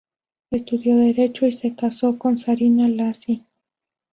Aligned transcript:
Estudió 0.49 0.95
derecho 0.97 1.45
y 1.45 1.51
se 1.51 1.75
casó 1.75 2.17
con 2.17 2.35
Zarina 2.39 2.87
Lacy. 2.89 3.45